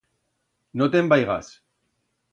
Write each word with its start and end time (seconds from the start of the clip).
No 0.81 0.87
te'n 0.95 1.13
vaigas. 1.15 1.53